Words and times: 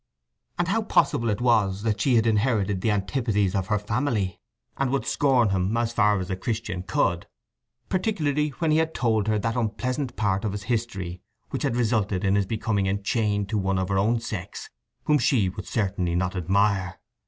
And 0.57 0.67
how 0.69 0.81
possible 0.81 1.29
it 1.29 1.41
was 1.41 1.83
that 1.83 2.01
she 2.01 2.15
had 2.15 2.25
inherited 2.25 2.81
the 2.81 2.89
antipathies 2.89 3.53
of 3.53 3.67
her 3.67 3.77
family, 3.77 4.39
and 4.75 4.89
would 4.89 5.05
scorn 5.05 5.49
him, 5.51 5.77
as 5.77 5.93
far 5.93 6.19
as 6.19 6.31
a 6.31 6.35
Christian 6.35 6.81
could, 6.81 7.27
particularly 7.87 8.49
when 8.49 8.71
he 8.71 8.77
had 8.77 8.95
told 8.95 9.27
her 9.27 9.37
that 9.37 9.55
unpleasant 9.55 10.15
part 10.15 10.43
of 10.43 10.53
his 10.53 10.63
history 10.63 11.21
which 11.51 11.61
had 11.61 11.75
resulted 11.75 12.23
in 12.23 12.33
his 12.33 12.47
becoming 12.47 12.87
enchained 12.87 13.47
to 13.49 13.59
one 13.59 13.77
of 13.77 13.89
her 13.89 13.99
own 13.99 14.19
sex 14.19 14.71
whom 15.03 15.19
she 15.19 15.49
would 15.49 15.67
certainly 15.67 16.15
not 16.15 16.35
admire. 16.35 16.99